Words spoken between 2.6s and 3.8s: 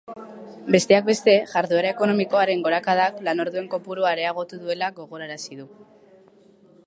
gorakadak lanorduen